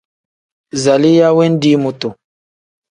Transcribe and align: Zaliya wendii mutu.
Zaliya 0.83 1.27
wendii 1.37 1.77
mutu. 1.83 2.09